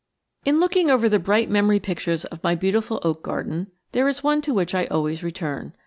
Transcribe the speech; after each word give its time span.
In 0.45 0.59
looking 0.59 0.89
over 0.89 1.07
the 1.07 1.19
bright 1.19 1.47
memory 1.47 1.79
pictures 1.79 2.25
of 2.25 2.43
my 2.43 2.55
beautiful 2.55 2.99
oak 3.03 3.21
garden, 3.21 3.67
there 3.91 4.07
is 4.07 4.23
one 4.23 4.41
to 4.41 4.51
which 4.51 4.73
I 4.73 4.85
always 4.85 5.21
return. 5.21 5.75